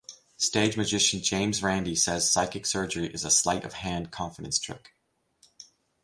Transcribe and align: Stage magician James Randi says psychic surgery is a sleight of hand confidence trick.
Stage 0.37 0.77
magician 0.77 1.21
James 1.21 1.61
Randi 1.61 1.93
says 1.93 2.27
psychic 2.27 2.65
surgery 2.65 3.05
is 3.13 3.23
a 3.23 3.29
sleight 3.29 3.63
of 3.63 3.73
hand 3.73 4.09
confidence 4.09 4.57
trick. 4.57 4.95